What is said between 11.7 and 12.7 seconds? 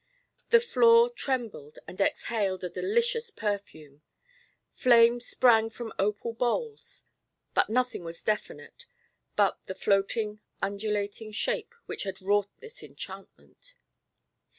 which had wrought